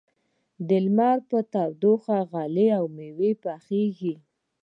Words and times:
د 0.67 0.69
لمر 0.85 1.17
په 1.29 1.39
تودوخه 1.53 2.17
غلې 2.31 2.67
او 2.77 2.85
مېوې 2.95 3.31
پخېږي. 3.43 4.15